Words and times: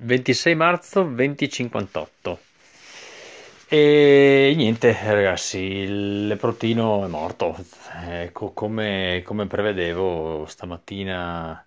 26 0.00 0.54
marzo 0.54 1.02
2058. 1.02 2.38
E 3.68 4.52
niente, 4.56 4.96
ragazzi, 5.04 5.58
il 5.58 6.26
leprotino 6.26 7.04
è 7.04 7.08
morto. 7.08 7.56
Ecco, 8.04 8.52
come, 8.52 9.22
come 9.24 9.46
prevedevo, 9.46 10.44
stamattina 10.46 11.64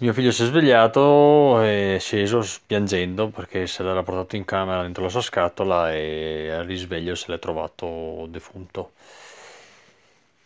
mio 0.00 0.12
figlio 0.12 0.30
si 0.30 0.42
è 0.42 0.46
svegliato, 0.46 1.60
è 1.62 1.96
sceso 1.98 2.44
piangendo 2.66 3.28
perché 3.28 3.66
se 3.66 3.82
l'era 3.82 4.02
portato 4.02 4.36
in 4.36 4.44
camera 4.44 4.82
dentro 4.82 5.04
la 5.04 5.08
sua 5.08 5.22
scatola 5.22 5.92
e 5.92 6.50
al 6.50 6.64
risveglio 6.66 7.14
se 7.14 7.32
l'è 7.32 7.38
trovato 7.38 8.26
defunto. 8.28 8.92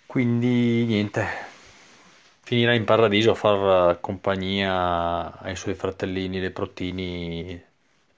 Quindi 0.07 0.85
niente, 0.85 1.27
finirà 2.45 2.75
in 2.75 2.85
paradiso 2.85 3.31
a 3.33 3.35
far 3.35 4.01
compagnia 4.01 5.39
ai 5.39 5.57
suoi 5.57 5.75
fratellini 5.75 6.41
leprotini 6.41 7.63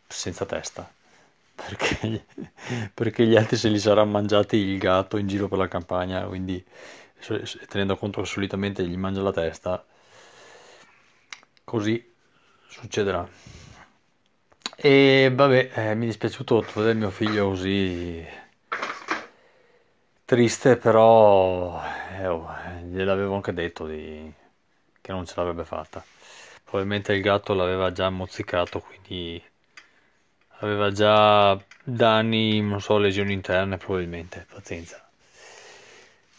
senza 0.06 0.44
testa. 0.44 0.90
Perché, 1.56 2.26
perché 2.92 3.24
gli 3.26 3.34
altri 3.34 3.56
se 3.56 3.70
li 3.70 3.78
saranno 3.78 4.10
mangiati 4.10 4.56
il 4.56 4.78
gatto 4.78 5.16
in 5.16 5.26
giro 5.26 5.48
per 5.48 5.56
la 5.56 5.68
campagna, 5.68 6.26
quindi 6.26 6.62
tenendo 7.68 7.96
conto 7.96 8.20
che 8.20 8.26
solitamente 8.26 8.86
gli 8.86 8.96
mangia 8.96 9.22
la 9.22 9.32
testa 9.32 9.82
così 11.64 12.12
succederà. 12.68 13.26
E 14.76 15.32
vabbè, 15.34 15.70
eh, 15.74 15.94
mi 15.94 16.04
è 16.04 16.06
dispiaciuto 16.08 16.64
vedere 16.74 16.94
mio 16.94 17.10
figlio 17.10 17.48
così 17.48 18.24
triste, 20.26 20.76
però 20.76 21.80
eh, 22.18 22.26
oh, 22.26 22.46
gliel'avevo 22.82 23.36
anche 23.36 23.54
detto 23.54 23.86
di... 23.86 24.30
che 25.00 25.12
non 25.12 25.24
ce 25.24 25.32
l'avrebbe 25.36 25.64
fatta. 25.64 26.04
Probabilmente 26.64 27.14
il 27.14 27.22
gatto 27.22 27.54
l'aveva 27.54 27.92
già 27.92 28.10
mozzicato, 28.10 28.80
quindi 28.80 29.42
aveva 30.58 30.90
già 30.90 31.58
danni, 31.82 32.60
non 32.60 32.82
so, 32.82 32.98
lesioni 32.98 33.32
interne, 33.32 33.78
probabilmente. 33.78 34.46
Pazienza. 34.52 35.02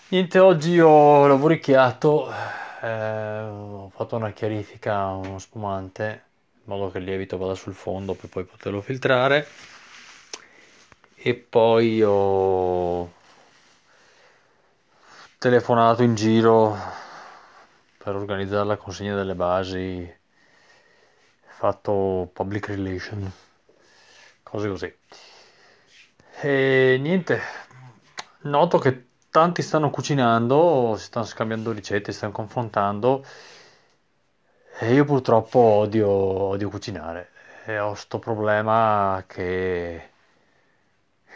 Niente, 0.09 0.37
oggi 0.37 0.79
ho 0.79 1.25
lavoricchiato 1.25 2.29
eh, 2.81 3.41
ho 3.41 3.89
fatto 3.89 4.15
una 4.15 4.31
chiarifica, 4.31 5.07
uno 5.07 5.39
spumante, 5.39 6.23
in 6.53 6.61
modo 6.65 6.91
che 6.91 6.99
il 6.99 7.05
lievito 7.05 7.37
vada 7.37 7.55
sul 7.55 7.73
fondo 7.73 8.13
per 8.13 8.29
poi 8.29 8.43
poterlo 8.43 8.81
filtrare. 8.81 9.47
E 11.19 11.33
poi 11.33 12.01
ho 12.03 12.86
telefonato 15.37 16.01
in 16.01 16.15
giro 16.15 16.75
per 17.97 18.15
organizzare 18.15 18.65
la 18.65 18.77
consegna 18.77 19.15
delle 19.15 19.35
basi, 19.35 20.15
fatto 21.45 22.29
public 22.33 22.67
relation, 22.67 23.31
cose 24.43 24.69
così. 24.69 24.97
E 26.41 26.97
niente, 26.99 27.41
noto 28.41 28.77
che 28.79 29.07
tanti 29.29 29.61
stanno 29.61 29.89
cucinando, 29.89 30.95
si 30.97 31.05
stanno 31.05 31.25
scambiando 31.25 31.71
ricette, 31.71 32.11
si 32.11 32.17
stanno 32.17 32.33
confrontando 32.33 33.23
e 34.79 34.93
io 34.93 35.05
purtroppo 35.05 35.59
odio, 35.59 36.09
odio 36.09 36.69
cucinare 36.69 37.31
e 37.65 37.79
ho 37.79 37.89
questo 37.89 38.19
problema 38.19 39.23
che, 39.27 40.11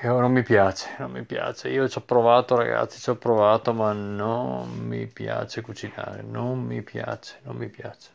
che 0.01 0.07
non 0.07 0.31
mi 0.31 0.41
piace, 0.41 0.95
non 0.97 1.11
mi 1.11 1.23
piace. 1.23 1.69
Io 1.69 1.87
ci 1.87 1.99
ho 1.99 2.01
provato 2.01 2.55
ragazzi, 2.55 2.99
ci 2.99 3.11
ho 3.11 3.17
provato, 3.17 3.71
ma 3.71 3.93
non 3.93 4.67
mi 4.79 5.05
piace 5.05 5.61
cucinare, 5.61 6.23
non 6.23 6.59
mi 6.63 6.81
piace, 6.81 7.37
non 7.43 7.55
mi 7.55 7.67
piace. 7.67 8.09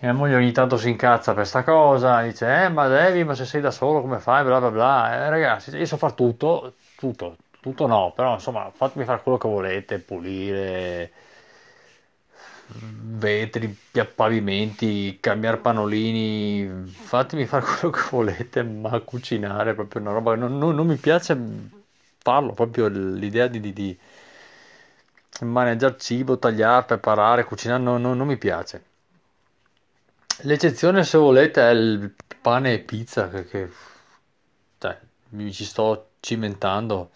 Mia 0.00 0.12
moglie 0.12 0.36
ogni 0.36 0.52
tanto 0.52 0.76
si 0.76 0.90
incazza 0.90 1.32
per 1.32 1.46
sta 1.46 1.62
cosa, 1.64 2.20
dice, 2.20 2.64
eh 2.64 2.68
ma 2.68 2.86
devi, 2.86 3.24
ma 3.24 3.34
se 3.34 3.46
sei 3.46 3.62
da 3.62 3.70
solo 3.70 4.02
come 4.02 4.18
fai, 4.18 4.44
bla 4.44 4.58
bla 4.58 4.70
bla. 4.70 5.14
Eh, 5.14 5.30
ragazzi, 5.30 5.74
io 5.74 5.86
so 5.86 5.96
fare 5.96 6.12
tutto, 6.14 6.74
tutto, 6.96 7.36
tutto 7.60 7.86
no, 7.86 8.12
però 8.14 8.34
insomma 8.34 8.70
fatemi 8.74 9.06
fare 9.06 9.22
quello 9.22 9.38
che 9.38 9.48
volete, 9.48 9.98
pulire 9.98 11.12
vetri, 12.68 13.76
pavimenti, 14.14 15.18
cambiare 15.20 15.58
pannolini, 15.58 16.86
fatemi 16.86 17.46
fare 17.46 17.64
quello 17.78 17.90
che 17.90 18.08
volete, 18.10 18.62
ma 18.62 18.98
cucinare 19.00 19.70
è 19.70 19.74
proprio 19.74 20.00
una 20.02 20.12
roba 20.12 20.32
che 20.34 20.40
non, 20.40 20.58
non, 20.58 20.74
non 20.74 20.86
mi 20.86 20.96
piace 20.96 21.36
farlo, 22.18 22.52
proprio 22.52 22.88
l'idea 22.88 23.46
di, 23.46 23.60
di, 23.60 23.72
di 23.72 23.98
maneggiare 25.42 25.96
cibo, 25.98 26.38
tagliare, 26.38 26.84
preparare, 26.84 27.44
cucinare, 27.44 27.82
no, 27.82 27.98
no, 27.98 28.14
non 28.14 28.26
mi 28.26 28.36
piace. 28.36 28.84
L'eccezione, 30.40 31.04
se 31.04 31.16
volete, 31.18 31.62
è 31.62 31.72
il 31.72 32.12
pane 32.40 32.74
e 32.74 32.78
pizza, 32.80 33.28
che, 33.28 33.46
che 33.46 33.70
cioè, 34.78 34.98
mi 35.30 35.52
ci 35.52 35.64
sto 35.64 36.10
cimentando. 36.20 37.10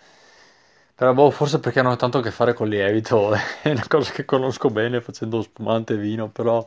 Però 1.00 1.14
boh, 1.14 1.30
forse 1.30 1.60
perché 1.60 1.80
hanno 1.80 1.96
tanto 1.96 2.18
a 2.18 2.22
che 2.22 2.30
fare 2.30 2.52
con 2.52 2.68
lievito, 2.68 3.32
è 3.62 3.70
una 3.70 3.86
cosa 3.88 4.12
che 4.12 4.26
conosco 4.26 4.68
bene 4.68 5.00
facendo 5.00 5.40
spumante 5.40 5.94
e 5.94 5.96
vino, 5.96 6.28
però 6.28 6.62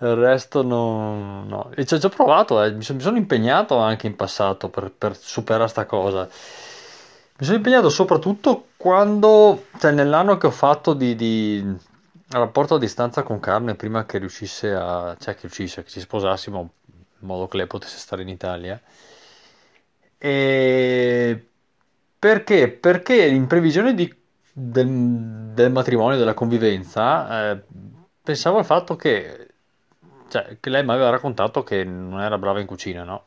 il 0.00 0.14
resto 0.16 0.62
no. 0.64 1.44
no. 1.44 1.70
E 1.76 1.86
ci 1.86 1.94
ho 1.94 1.98
già 1.98 2.08
provato, 2.08 2.60
eh. 2.60 2.72
mi, 2.72 2.82
sono, 2.82 3.16
impegnato 3.16 3.78
anche 3.78 4.08
in 4.08 4.16
passato 4.16 4.68
per, 4.70 4.90
per 4.90 5.16
superare 5.16 5.68
sta 5.68 5.86
cosa. 5.86 6.28
Mi 7.38 7.44
sono 7.44 7.58
impegnato 7.58 7.90
soprattutto 7.90 8.70
quando, 8.76 9.66
cioè 9.78 9.92
nell'anno 9.92 10.36
che 10.36 10.48
ho 10.48 10.50
fatto 10.50 10.92
di, 10.92 11.14
di 11.14 11.64
rapporto 12.30 12.74
a 12.74 12.78
distanza 12.80 13.22
con 13.22 13.38
Carmen 13.38 13.76
prima 13.76 14.04
che 14.04 14.18
riuscisse 14.18 14.74
a, 14.74 15.16
cioè 15.16 15.34
che 15.34 15.42
riuscisse, 15.42 15.84
che 15.84 15.90
ci 15.90 16.00
sposassimo 16.00 16.70
in 17.20 17.26
modo 17.28 17.46
che 17.46 17.58
lei 17.58 17.68
potesse 17.68 17.98
stare 17.98 18.22
in 18.22 18.30
Italia. 18.30 18.80
E 20.20 20.77
perché? 22.18 22.68
Perché 22.68 23.26
in 23.26 23.46
previsione 23.46 23.94
di- 23.94 24.12
del, 24.52 24.88
del 25.54 25.70
matrimonio, 25.72 26.18
della 26.18 26.34
convivenza, 26.34 27.50
eh, 27.52 27.62
pensavo 28.22 28.58
al 28.58 28.64
fatto 28.64 28.96
che, 28.96 29.48
cioè, 30.28 30.56
che 30.60 30.70
lei 30.70 30.84
mi 30.84 30.92
aveva 30.92 31.10
raccontato 31.10 31.62
che 31.62 31.84
non 31.84 32.20
era 32.20 32.38
brava 32.38 32.60
in 32.60 32.66
cucina, 32.66 33.04
no? 33.04 33.24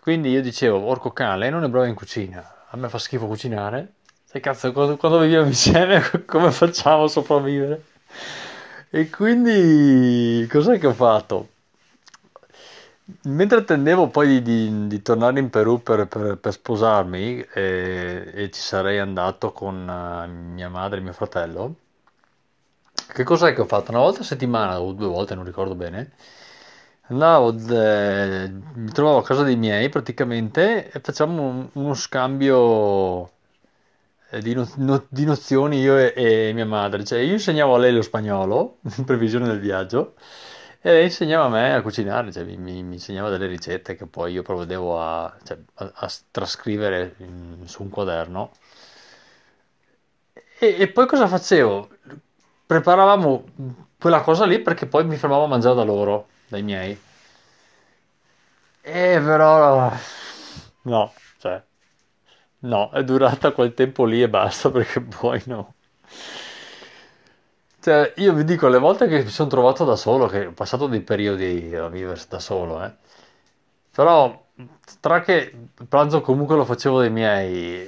Quindi 0.00 0.30
io 0.30 0.42
dicevo, 0.42 0.78
orco 0.84 1.12
cane, 1.12 1.38
lei 1.38 1.50
non 1.50 1.64
è 1.64 1.68
brava 1.68 1.86
in 1.86 1.94
cucina, 1.94 2.66
a 2.68 2.76
me 2.76 2.88
fa 2.88 2.98
schifo 2.98 3.26
cucinare. 3.26 3.94
Sai 4.24 4.40
cazzo, 4.40 4.70
quando, 4.72 4.96
quando 4.96 5.18
viviamo 5.18 5.46
insieme 5.46 6.02
come 6.26 6.50
facciamo 6.50 7.04
a 7.04 7.08
sopravvivere? 7.08 7.84
E 8.90 9.10
quindi 9.10 10.46
cos'è 10.48 10.78
che 10.78 10.86
ho 10.86 10.92
fatto? 10.92 11.48
Mentre 13.24 13.58
attendevo 13.58 14.08
poi 14.08 14.42
di, 14.42 14.42
di- 14.42 14.86
di 14.88 15.02
tornare 15.02 15.38
in 15.40 15.48
Perù 15.50 15.82
per, 15.82 16.06
per- 16.06 16.36
per 16.38 16.52
sposarmi 16.52 17.40
e, 17.54 18.30
e 18.34 18.50
ci 18.50 18.60
sarei 18.60 18.98
andato 18.98 19.52
con 19.52 19.88
eh, 19.88 20.26
mia 20.28 20.68
madre 20.68 20.98
e 21.00 21.02
mio 21.02 21.12
fratello, 21.12 21.76
che 23.12 23.22
cos'è 23.24 23.54
che 23.54 23.60
ho 23.60 23.66
fatto? 23.66 23.90
Una 23.90 24.00
volta 24.00 24.20
a 24.20 24.24
settimana 24.24 24.80
o 24.80 24.92
due 24.92 25.06
volte, 25.06 25.34
non 25.34 25.44
ricordo 25.44 25.74
bene, 25.74 26.12
andavo, 27.08 27.54
eh, 27.70 28.50
mi 28.74 28.90
trovavo 28.90 29.18
a 29.18 29.22
casa 29.24 29.42
dei 29.42 29.56
miei 29.56 29.88
praticamente 29.88 30.90
e 30.90 31.00
facciamo 31.00 31.42
un- 31.42 31.68
uno 31.74 31.94
scambio 31.94 33.30
eh, 34.30 34.40
di, 34.40 34.54
no- 34.54 34.68
no- 34.76 35.06
di 35.08 35.24
nozioni 35.24 35.78
io 35.80 35.96
e, 35.98 36.12
e 36.16 36.52
mia 36.54 36.66
madre. 36.66 37.04
Cioè 37.04 37.18
io 37.20 37.34
insegnavo 37.34 37.74
a 37.74 37.78
lei 37.78 37.92
lo 37.92 38.02
spagnolo 38.02 38.78
in 38.96 39.04
previsione 39.04 39.46
del 39.46 39.60
viaggio. 39.60 40.14
E 40.86 41.02
insegnava 41.04 41.46
a 41.46 41.48
me 41.48 41.74
a 41.74 41.82
cucinare, 41.82 42.30
cioè 42.30 42.44
mi, 42.44 42.56
mi- 42.58 42.82
mi 42.84 42.94
insegnava 42.94 43.30
delle 43.30 43.46
ricette 43.46 43.96
che 43.96 44.06
poi 44.06 44.32
io 44.32 44.42
provvedevo 44.42 45.00
a, 45.00 45.34
cioè, 45.42 45.58
a- 45.74 45.92
a 45.94 46.10
trascrivere 46.30 47.14
in- 47.18 47.62
su 47.66 47.82
un 47.82 47.88
quaderno. 47.88 48.50
E, 50.66 50.68
e 50.82 50.88
poi 50.88 51.06
cosa 51.06 51.26
facevo? 51.28 51.88
Preparavamo 52.66 53.44
quella 53.98 54.20
cosa 54.22 54.44
lì 54.46 54.60
perché 54.60 54.86
poi 54.86 55.04
mi 55.04 55.16
fermavo 55.16 55.44
a 55.44 55.48
mangiare 55.48 55.74
da 55.76 55.82
loro, 55.84 56.28
dai 56.48 56.62
miei. 56.62 56.98
E 58.82 59.20
però 59.24 59.90
no, 60.82 61.12
cioè, 61.38 61.62
no, 62.60 62.90
è 62.90 63.04
durata 63.04 63.52
quel 63.52 63.74
tempo 63.74 64.04
lì 64.04 64.22
e 64.22 64.28
basta 64.28 64.70
perché 64.72 65.00
poi 65.02 65.42
no. 65.46 65.74
Cioè, 67.84 68.14
io 68.16 68.32
vi 68.32 68.44
dico, 68.44 68.68
le 68.68 68.78
volte 68.78 69.06
che 69.08 69.22
mi 69.22 69.28
sono 69.28 69.48
trovato 69.50 69.84
da 69.84 69.94
solo, 69.96 70.26
che 70.26 70.46
ho 70.46 70.52
passato 70.52 70.86
dei 70.86 71.02
periodi 71.02 71.74
a 71.74 71.88
vivere 71.88 72.18
da 72.28 72.38
solo, 72.38 72.82
eh, 72.82 72.90
però 73.90 74.42
tra 75.00 75.20
che 75.20 75.52
il 75.78 75.86
pranzo 75.86 76.20
comunque 76.22 76.56
lo 76.56 76.64
facevo 76.64 76.98
dai 77.00 77.10
miei 77.10 77.86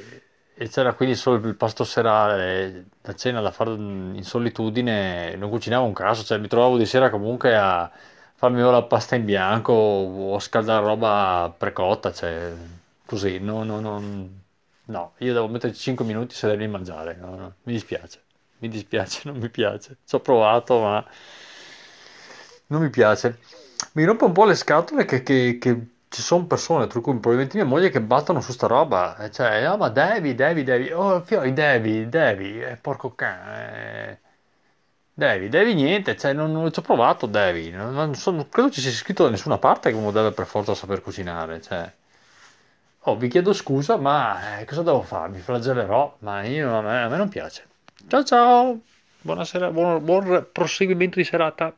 e 0.59 0.69
c'era 0.69 0.93
quindi 0.95 1.15
solo 1.15 1.47
il 1.49 1.55
pasto 1.57 1.85
serale, 1.85 2.87
la 3.03 3.15
cena 3.15 3.41
da 3.41 3.51
fare 3.51 3.73
in 3.73 4.23
solitudine, 4.23 5.35
non 5.37 5.49
cucinavo 5.51 5.85
un 5.87 5.93
caso, 5.95 6.25
cioè 6.25 6.39
mi 6.39 6.49
trovavo 6.49 6.77
di 6.79 6.87
sera 6.87 7.11
comunque 7.11 7.57
a 7.57 7.91
farmi 8.35 8.63
o 8.63 8.71
la 8.71 8.83
pasta 8.83 9.17
in 9.17 9.25
bianco 9.25 9.73
o 9.73 10.35
a 10.37 10.41
scaldare 10.41 10.85
roba 10.85 11.55
precotta, 11.57 12.13
cioè 12.13 12.53
così, 13.07 13.39
no, 13.39 13.65
no, 13.65 13.81
no, 13.81 14.01
no, 14.87 15.13
io 15.19 15.33
devo 15.33 15.49
metterci 15.49 15.81
5 15.81 16.05
minuti 16.05 16.35
se 16.35 16.49
devi 16.49 16.67
mangiare, 16.69 17.17
no, 17.17 17.35
no, 17.37 17.55
mi 17.65 17.73
dispiace. 17.73 18.25
Mi 18.59 18.69
dispiace, 18.69 19.23
non 19.31 19.39
mi 19.39 19.49
piace. 19.51 19.99
Ci 20.05 20.15
ho 20.15 20.21
provato, 20.21 20.81
ma 20.81 21.05
non 22.69 22.83
mi 22.83 22.91
piace. 22.91 23.39
Mi 23.93 24.05
rompe 24.05 24.25
un 24.25 24.33
po' 24.33 24.45
le 24.45 24.55
scatole 24.55 25.05
che, 25.05 25.23
che- 25.23 25.59
che 25.61 25.87
ci 26.09 26.23
sono 26.23 26.47
persone, 26.47 26.87
tra 26.87 27.01
cui 27.01 27.13
probabilmente 27.13 27.57
mia 27.57 27.67
moglie, 27.67 27.91
che 27.91 28.01
battono 28.01 28.41
su 28.41 28.53
sta 28.53 28.67
roba. 28.67 29.17
Eh, 29.19 29.31
Cioè, 29.31 29.63
ah, 29.65 29.77
ma 29.77 29.89
devi, 29.89 30.35
devi, 30.35 30.63
devi. 30.63 30.91
Oh, 30.93 31.21
fioi, 31.23 31.53
devi, 31.53 32.09
devi. 32.09 32.61
Eh, 32.63 32.77
porco 32.77 33.15
cane. 33.15 34.11
eh. 34.13 34.19
Devi, 35.15 35.49
devi 35.49 35.75
niente. 35.75 36.17
Cioè, 36.17 36.33
non, 36.33 36.53
non 36.53 36.73
ci 36.73 36.79
ho 36.81 36.83
provato, 36.83 37.27
devi. 37.27 37.71
Non, 37.71 37.93
non 37.95 38.15
so- 38.15 38.31
non 38.31 38.49
credo 38.49 38.71
ci 38.71 38.81
sia 38.81 38.91
scritto 38.93 39.25
da 39.25 39.31
nessuna 39.31 39.59
parte 39.59 39.91
che 39.91 39.97
uno 39.97 40.11
deve 40.13 40.33
per 40.33 40.47
forza 40.47 40.75
saper 40.75 41.01
cucinare. 41.03 41.61
Cioè, 41.63 41.93
oh, 43.07 43.17
vi 43.17 43.29
chiedo 43.29 43.53
scusa, 43.55 43.97
ma 43.97 44.59
eh, 44.59 44.65
cosa 44.67 44.83
devo 44.83 45.01
fare? 45.03 45.31
Mi 45.31 45.39
flagellerò, 45.39 46.17
ma 46.21 46.43
io, 46.45 46.77
a 46.77 46.83
me, 46.83 47.03
a 47.05 47.09
me 47.09 47.17
non 47.17 47.29
piace. 47.29 47.65
Ciao 48.05 48.23
ciao, 48.23 48.81
buonasera, 49.23 49.71
buon 49.73 50.05
buon 50.05 50.49
proseguimento 50.53 51.19
di 51.19 51.25
serata. 51.25 51.75